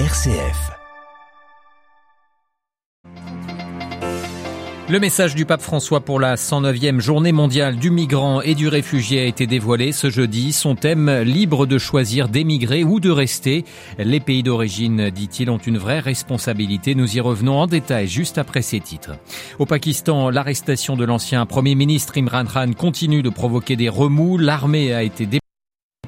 [0.00, 0.72] RCF.
[4.88, 9.20] Le message du pape François pour la 109e journée mondiale du migrant et du réfugié
[9.20, 10.52] a été dévoilé ce jeudi.
[10.52, 13.64] Son thème, libre de choisir d'émigrer ou de rester.
[13.98, 16.96] Les pays d'origine, dit-il, ont une vraie responsabilité.
[16.96, 19.12] Nous y revenons en détail juste après ces titres.
[19.60, 24.38] Au Pakistan, l'arrestation de l'ancien premier ministre Imran Khan continue de provoquer des remous.
[24.38, 25.24] L'armée a été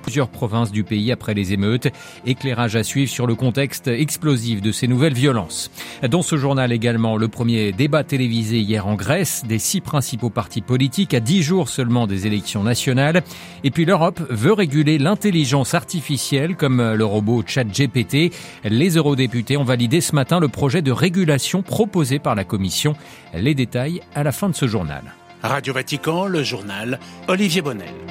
[0.07, 1.88] plusieurs provinces du pays après les émeutes.
[2.25, 5.69] Éclairage à suivre sur le contexte explosif de ces nouvelles violences.
[6.09, 10.60] Dans ce journal également, le premier débat télévisé hier en Grèce des six principaux partis
[10.60, 13.24] politiques à dix jours seulement des élections nationales.
[13.65, 18.32] Et puis l'Europe veut réguler l'intelligence artificielle comme le robot ChatGPT.
[18.62, 22.95] Les eurodéputés ont validé ce matin le projet de régulation proposé par la Commission.
[23.34, 25.02] Les détails à la fin de ce journal.
[25.43, 28.05] Radio Vatican, le journal Olivier Bonnel.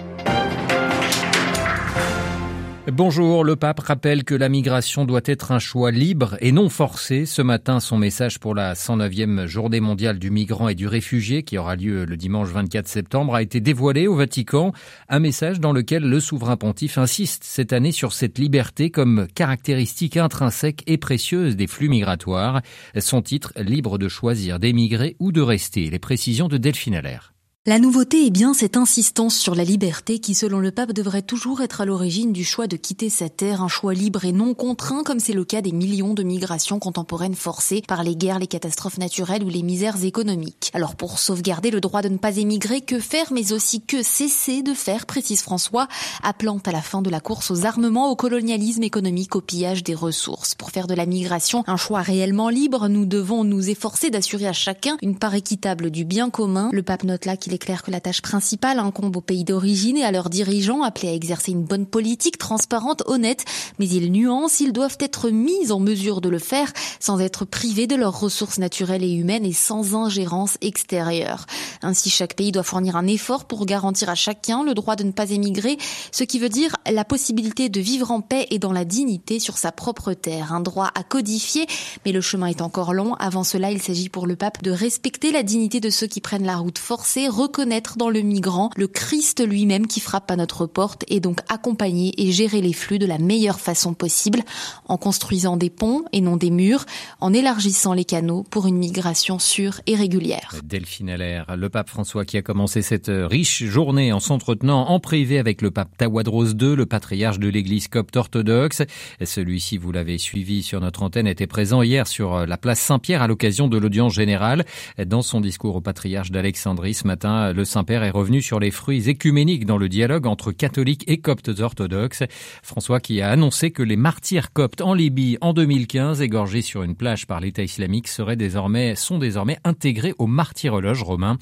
[2.94, 7.26] Bonjour, le pape rappelle que la migration doit être un choix libre et non forcé.
[7.26, 11.58] Ce matin, son message pour la 109e journée mondiale du migrant et du réfugié qui
[11.58, 14.72] aura lieu le dimanche 24 septembre a été dévoilé au Vatican.
[15.10, 20.16] Un message dans lequel le souverain pontife insiste cette année sur cette liberté comme caractéristique
[20.16, 22.62] intrinsèque et précieuse des flux migratoires.
[23.00, 25.90] Son titre, libre de choisir d'émigrer ou de rester.
[25.90, 27.35] Les précisions de Delphine Allaire.
[27.68, 31.62] La nouveauté est bien cette insistance sur la liberté qui, selon le pape, devrait toujours
[31.62, 35.02] être à l'origine du choix de quitter sa terre, un choix libre et non contraint,
[35.02, 39.00] comme c'est le cas des millions de migrations contemporaines forcées par les guerres, les catastrophes
[39.00, 40.70] naturelles ou les misères économiques.
[40.76, 44.62] Alors pour sauvegarder le droit de ne pas émigrer, que faire, mais aussi que cesser
[44.62, 45.88] de faire, précise François,
[46.22, 49.96] appelant à la fin de la course aux armements, au colonialisme économique, au pillage des
[49.96, 50.54] ressources.
[50.54, 54.54] Pour faire de la migration un choix réellement libre, nous devons nous efforcer d'assurer à
[54.54, 56.70] chacun une part équitable du bien commun.
[56.72, 59.98] Le pape note là qu'il est clair que la tâche principale incombe aux pays d'origine
[59.98, 63.46] et à leurs dirigeants appelés à exercer une bonne politique transparente, honnête,
[63.80, 67.88] mais ils nuancent, ils doivent être mis en mesure de le faire sans être privés
[67.88, 71.46] de leurs ressources naturelles et humaines et sans ingérence extérieure.
[71.82, 75.12] Ainsi, chaque pays doit fournir un effort pour garantir à chacun le droit de ne
[75.12, 75.78] pas émigrer,
[76.12, 79.58] ce qui veut dire la possibilité de vivre en paix et dans la dignité sur
[79.58, 80.54] sa propre terre.
[80.54, 81.68] Un droit à codifier,
[82.06, 83.14] mais le chemin est encore long.
[83.16, 86.46] Avant cela, il s'agit pour le pape de respecter la dignité de ceux qui prennent
[86.46, 91.06] la route forcée, reconnaître dans le migrant le Christ lui-même qui frappe à notre porte
[91.10, 94.40] et donc accompagner et gérer les flux de la meilleure façon possible
[94.88, 96.86] en construisant des ponts et non des murs,
[97.22, 100.56] en élargissant les canaux pour une migration sûre et régulière.
[100.64, 105.38] Delphine Allaire, le pape François qui a commencé cette riche journée en s'entretenant en privé
[105.38, 108.82] avec le pape Tawadros II, le patriarche de l'église copte orthodoxe.
[109.24, 113.28] Celui-ci, vous l'avez suivi sur notre antenne, était présent hier sur la place Saint-Pierre à
[113.28, 114.66] l'occasion de l'audience générale.
[115.06, 119.10] Dans son discours au patriarche d'Alexandrie ce matin, le Saint-Père est revenu sur les fruits
[119.10, 122.24] écuméniques dans le dialogue entre catholiques et coptes orthodoxes.
[122.64, 126.96] François qui a annoncé que les martyrs coptes en Libye en 2015, égorgés sur une
[126.96, 131.38] plage par l'État islamique, seraient désormais, sont désormais intégrés au martyrologe romain.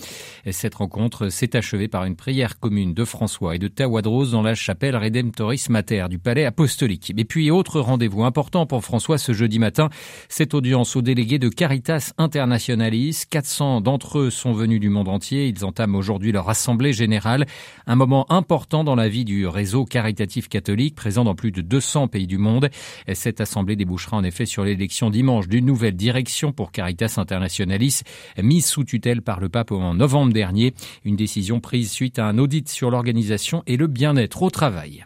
[0.52, 4.56] Cette rencontre s'est achevée par une prière commune de François et de Tawadros dans la
[4.56, 7.14] chapelle Redemptoris Mater du palais apostolique.
[7.16, 9.90] Et puis, autre rendez-vous important pour François ce jeudi matin,
[10.30, 13.24] cette audience aux délégués de Caritas Internationalis.
[13.30, 15.48] 400 d'entre eux sont venus du monde entier.
[15.48, 17.48] Ils entament aujourd'hui leur assemblée générale,
[17.88, 22.10] un moment important dans la vie du réseau caritatif catholique présent dans plus de 200
[22.10, 22.70] pays du monde.
[23.12, 28.02] Cette assemblée débouchera en effet sur l'élection dimanche d'une nouvelle direction pour Caritas Internationalis,
[28.40, 30.76] mise sous tutelle par le pape en novembre dernier,
[31.06, 35.06] une décision prise suite à un audit sur l'organisation et le bien-être au travail.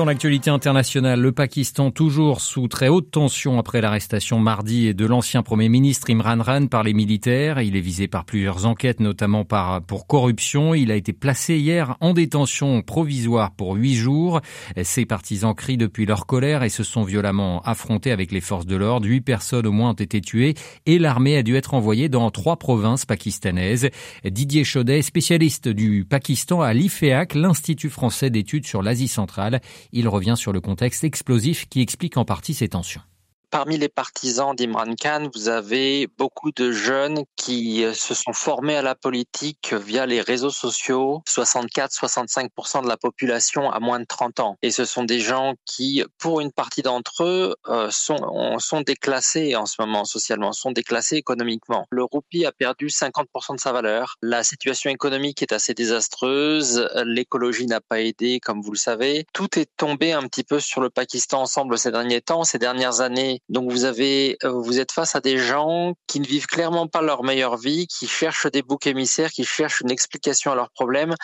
[0.00, 5.42] Dans l'actualité internationale, le Pakistan toujours sous très haute tension après l'arrestation mardi de l'ancien
[5.42, 7.60] Premier ministre Imran Khan par les militaires.
[7.60, 10.74] Il est visé par plusieurs enquêtes, notamment par, pour corruption.
[10.74, 14.40] Il a été placé hier en détention provisoire pour huit jours.
[14.82, 18.76] Ses partisans crient depuis leur colère et se sont violemment affrontés avec les forces de
[18.76, 19.06] l'ordre.
[19.06, 20.54] Huit personnes au moins ont été tuées
[20.86, 23.90] et l'armée a dû être envoyée dans trois provinces pakistanaises.
[24.24, 29.60] Didier Chaudet, spécialiste du Pakistan à l'IFEAC, l'Institut français d'études sur l'Asie centrale.
[29.92, 33.02] Il revient sur le contexte explosif qui explique en partie ces tensions.
[33.50, 38.76] Parmi les partisans d'Imran Khan, vous avez beaucoup de jeunes qui euh, se sont formés
[38.76, 41.22] à la politique via les réseaux sociaux.
[41.28, 44.56] 64-65% de la population a moins de 30 ans.
[44.62, 49.56] Et ce sont des gens qui, pour une partie d'entre eux, euh, sont, sont déclassés
[49.56, 51.88] en ce moment socialement, sont déclassés économiquement.
[51.90, 54.14] Le roupie a perdu 50% de sa valeur.
[54.22, 56.88] La situation économique est assez désastreuse.
[57.04, 59.26] L'écologie n'a pas aidé, comme vous le savez.
[59.32, 62.44] Tout est tombé un petit peu sur le Pakistan ensemble ces derniers temps.
[62.44, 66.26] Ces dernières années, Donc vous avez, euh, vous êtes face à des gens qui ne
[66.26, 70.52] vivent clairement pas leur meilleure vie, qui cherchent des boucs émissaires, qui cherchent une explication
[70.52, 71.14] à leurs problèmes.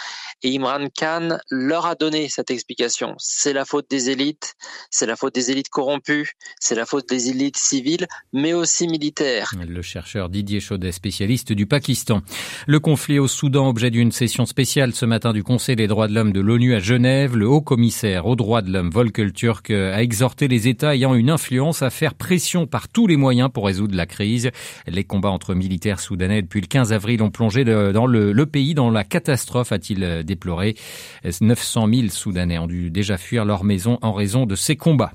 [0.43, 3.15] Et Imran Khan leur a donné cette explication.
[3.19, 4.55] C'est la faute des élites,
[4.91, 9.53] c'est la faute des élites corrompues, c'est la faute des élites civiles, mais aussi militaires.
[9.67, 12.23] Le chercheur Didier Chaudet, spécialiste du Pakistan.
[12.67, 16.15] Le conflit au Soudan, objet d'une session spéciale ce matin du Conseil des droits de
[16.15, 20.03] l'homme de l'ONU à Genève, le haut commissaire aux droits de l'homme Volker Turk a
[20.03, 23.97] exhorté les États ayant une influence à faire pression par tous les moyens pour résoudre
[23.97, 24.51] la crise.
[24.87, 28.91] Les combats entre militaires soudanais depuis le 15 avril ont plongé dans le, pays dans
[28.91, 30.77] la catastrophe, a-t-il déploré.
[31.41, 35.13] 900 000 Soudanais ont dû déjà fuir leur maison en raison de ces combats.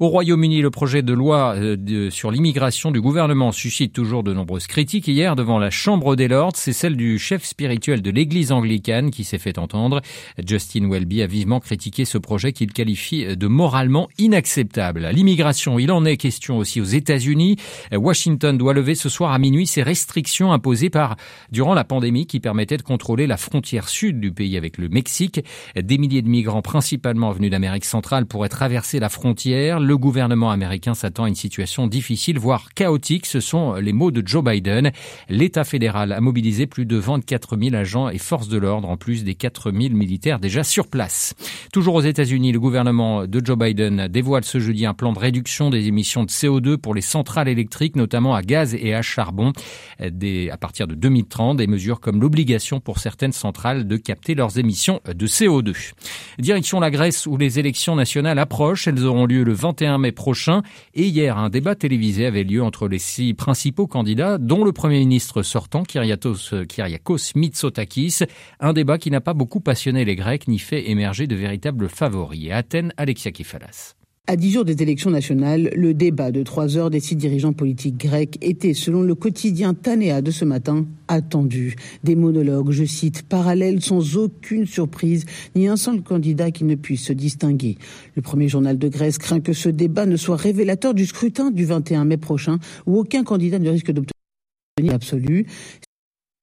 [0.00, 4.66] Au Royaume-Uni, le projet de loi euh, sur l'immigration du gouvernement suscite toujours de nombreuses
[4.66, 5.08] critiques.
[5.08, 9.24] Hier, devant la Chambre des Lords, c'est celle du chef spirituel de l'Église anglicane qui
[9.24, 10.00] s'est fait entendre.
[10.46, 15.08] Justin Welby a vivement critiqué ce projet qu'il qualifie de moralement inacceptable.
[15.12, 17.56] L'immigration, il en est question aussi aux États-Unis.
[17.92, 21.16] Washington doit lever ce soir à minuit ses restrictions imposées par
[21.50, 25.44] durant la pandémie qui permettaient de contrôler la frontière sud du pays avec le Mexique.
[25.76, 29.80] Des milliers de migrants, principalement venus d'Amérique centrale, pourraient traverser la frontière.
[29.80, 33.26] Le gouvernement américain s'attend à une situation difficile, voire chaotique.
[33.26, 34.92] Ce sont les mots de Joe Biden.
[35.28, 39.24] L'État fédéral a mobilisé plus de 24 000 agents et forces de l'ordre, en plus
[39.24, 41.34] des 4 000 militaires déjà sur place.
[41.72, 45.70] Toujours aux États-Unis, le gouvernement de Joe Biden dévoile ce jeudi un plan de réduction
[45.70, 49.52] des émissions de CO2 pour les centrales électriques, notamment à gaz et à charbon,
[50.00, 51.58] à partir de 2030.
[51.58, 55.92] Des mesures comme l'obligation pour certaines centrales de capter leurs émissions de CO2.
[56.38, 58.88] Direction la Grèce où les élections nationales approchent.
[58.88, 60.62] Elles auront lieu le 21 mai prochain.
[60.94, 64.98] Et hier, un débat télévisé avait lieu entre les six principaux candidats, dont le Premier
[64.98, 68.20] ministre sortant, Kyriakos Mitsotakis.
[68.60, 72.50] Un débat qui n'a pas beaucoup passionné les Grecs ni fait émerger de véritables favoris.
[72.50, 73.94] Athènes, Alexia Kefalas.
[74.26, 77.98] À dix jours des élections nationales, le débat de trois heures des six dirigeants politiques
[77.98, 81.76] grecs était, selon le quotidien Tanea de ce matin, attendu.
[82.04, 87.04] Des monologues, je cite, parallèles sans aucune surprise, ni un seul candidat qui ne puisse
[87.04, 87.76] se distinguer.
[88.16, 91.66] Le premier journal de Grèce craint que ce débat ne soit révélateur du scrutin du
[91.66, 95.44] 21 mai prochain, où aucun candidat ne risque d'obtenir absolu.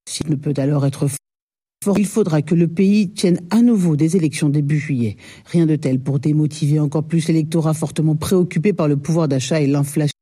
[0.08, 1.08] S'il ne peut alors être
[1.98, 5.18] il faudra que le pays tienne à nouveau des élections début juillet.
[5.46, 9.68] Rien de tel pour démotiver encore plus l'électorat fortement préoccupé par le pouvoir d'achat et
[9.68, 10.21] l'inflation.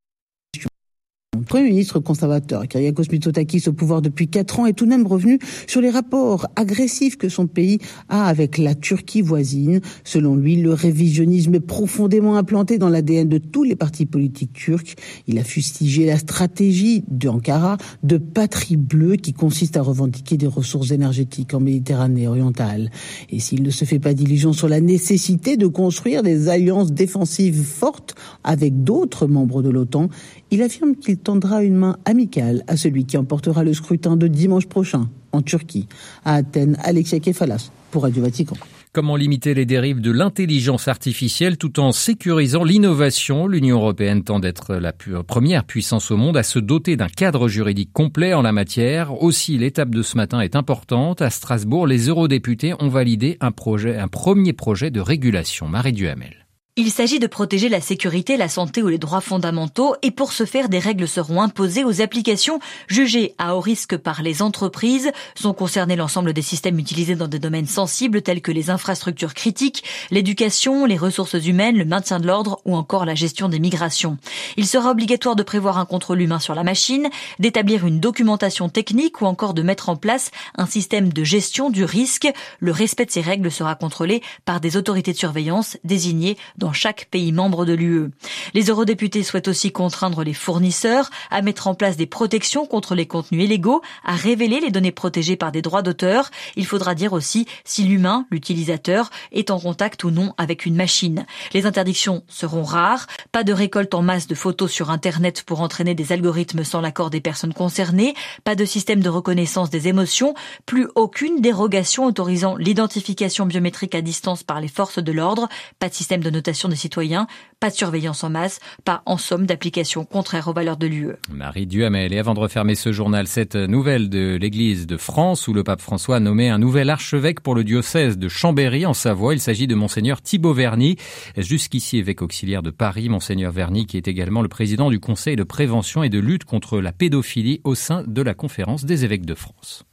[1.50, 5.40] Premier ministre conservateur, Kyriakos Mitsotakis, au pouvoir depuis quatre ans, est tout de même revenu
[5.66, 9.82] sur les rapports agressifs que son pays a avec la Turquie voisine.
[10.04, 14.94] Selon lui, le révisionnisme est profondément implanté dans l'ADN de tous les partis politiques turcs.
[15.26, 20.92] Il a fustigé la stratégie d'Ankara de patrie bleue qui consiste à revendiquer des ressources
[20.92, 22.92] énergétiques en Méditerranée orientale.
[23.32, 27.64] Et s'il ne se fait pas d'illusions sur la nécessité de construire des alliances défensives
[27.64, 28.14] fortes
[28.44, 30.10] avec d'autres membres de l'OTAN,
[30.52, 34.68] il affirme qu'il tendra une main amicale à celui qui emportera le scrutin de dimanche
[34.68, 35.88] prochain en Turquie.
[36.26, 38.58] À Athènes, Alexia Kefalas pour Radio Vatican.
[38.92, 43.48] Comment limiter les dérives de l'intelligence artificielle tout en sécurisant l'innovation?
[43.48, 47.94] L'Union européenne tend d'être la première puissance au monde à se doter d'un cadre juridique
[47.94, 49.22] complet en la matière.
[49.24, 51.22] Aussi, l'étape de ce matin est importante.
[51.22, 55.68] À Strasbourg, les eurodéputés ont validé un projet, un premier projet de régulation.
[55.68, 56.39] Marie Duhamel.
[56.82, 60.46] Il s'agit de protéger la sécurité, la santé ou les droits fondamentaux et pour ce
[60.46, 65.12] faire, des règles seront imposées aux applications jugées à haut risque par les entreprises.
[65.36, 69.84] Sont concernés l'ensemble des systèmes utilisés dans des domaines sensibles tels que les infrastructures critiques,
[70.10, 74.18] l'éducation, les ressources humaines, le maintien de l'ordre ou encore la gestion des migrations.
[74.56, 79.20] Il sera obligatoire de prévoir un contrôle humain sur la machine, d'établir une documentation technique
[79.20, 82.30] ou encore de mettre en place un système de gestion du risque.
[82.62, 86.38] Le respect de ces règles sera contrôlé par des autorités de surveillance désignées
[86.74, 88.10] chaque pays membre de l'UE.
[88.54, 93.06] Les eurodéputés souhaitent aussi contraindre les fournisseurs à mettre en place des protections contre les
[93.06, 96.32] contenus illégaux, à révéler les données protégées par des droits d'auteur.
[96.56, 101.26] Il faudra dire aussi si l'humain, l'utilisateur, est en contact ou non avec une machine.
[101.54, 105.96] Les interdictions seront rares, pas de récolte en masse de photos sur Internet pour entraîner
[105.96, 110.34] des algorithmes sans l'accord des personnes concernées, pas de système de reconnaissance des émotions,
[110.66, 115.48] plus aucune dérogation autorisant l'identification biométrique à distance par les forces de l'ordre,
[115.80, 117.28] pas de système de notation des citoyens,
[117.60, 121.14] pas de surveillance en masse, pas en somme d'applications contraires aux valeurs de l'UE.
[121.32, 122.12] Marie Duhamel.
[122.12, 125.82] Et avant de refermer ce journal, cette nouvelle de l'Église de France où le pape
[125.82, 129.34] François a nommé un nouvel archevêque pour le diocèse de Chambéry en Savoie.
[129.34, 130.98] Il s'agit de monseigneur Thibaut Verny,
[131.38, 133.10] jusqu'ici évêque auxiliaire de Paris.
[133.10, 136.80] Monseigneur Verny qui est également le président du Conseil de prévention et de lutte contre
[136.80, 139.86] la pédophilie au sein de la conférence des évêques de France.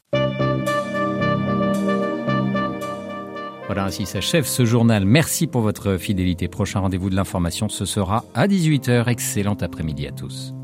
[3.66, 5.04] Voilà, ainsi s'achève ce journal.
[5.04, 6.46] Merci pour votre fidélité.
[6.46, 9.08] Prochain rendez-vous de l'information, ce sera à 18h.
[9.08, 10.55] Excellent après-midi à tous.